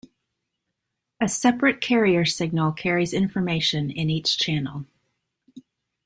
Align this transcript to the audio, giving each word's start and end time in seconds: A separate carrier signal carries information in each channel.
A 1.21 1.29
separate 1.29 1.79
carrier 1.79 2.25
signal 2.25 2.71
carries 2.71 3.13
information 3.13 3.91
in 3.91 4.09
each 4.09 4.39
channel. 4.39 4.85